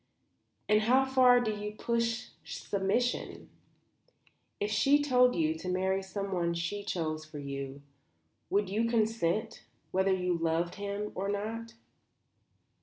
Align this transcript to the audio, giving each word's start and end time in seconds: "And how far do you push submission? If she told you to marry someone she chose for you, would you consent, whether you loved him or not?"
"And 0.67 0.81
how 0.81 1.05
far 1.05 1.39
do 1.39 1.51
you 1.55 1.75
push 1.75 2.29
submission? 2.43 3.51
If 4.59 4.71
she 4.71 4.99
told 4.99 5.35
you 5.35 5.53
to 5.59 5.69
marry 5.69 6.01
someone 6.01 6.55
she 6.55 6.83
chose 6.83 7.23
for 7.23 7.37
you, 7.37 7.83
would 8.49 8.67
you 8.67 8.85
consent, 8.85 9.63
whether 9.91 10.11
you 10.11 10.35
loved 10.39 10.73
him 10.81 11.11
or 11.13 11.29
not?" 11.29 11.75